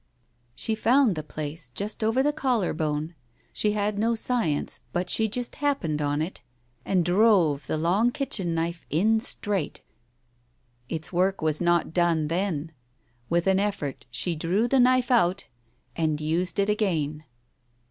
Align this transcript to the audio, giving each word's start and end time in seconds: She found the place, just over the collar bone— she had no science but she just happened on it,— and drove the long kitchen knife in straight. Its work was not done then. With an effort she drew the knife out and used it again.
She 0.55 0.73
found 0.73 1.13
the 1.13 1.21
place, 1.21 1.69
just 1.75 2.03
over 2.03 2.23
the 2.23 2.33
collar 2.33 2.73
bone— 2.73 3.13
she 3.53 3.73
had 3.73 3.99
no 3.99 4.15
science 4.15 4.79
but 4.91 5.11
she 5.11 5.29
just 5.29 5.57
happened 5.57 6.01
on 6.01 6.23
it,— 6.23 6.41
and 6.87 7.05
drove 7.05 7.67
the 7.67 7.77
long 7.77 8.09
kitchen 8.11 8.55
knife 8.55 8.83
in 8.89 9.19
straight. 9.19 9.83
Its 10.89 11.13
work 11.13 11.39
was 11.43 11.61
not 11.61 11.93
done 11.93 12.29
then. 12.29 12.71
With 13.29 13.45
an 13.45 13.59
effort 13.59 14.07
she 14.09 14.35
drew 14.35 14.67
the 14.67 14.79
knife 14.79 15.11
out 15.11 15.45
and 15.95 16.19
used 16.19 16.57
it 16.57 16.67
again. 16.67 17.23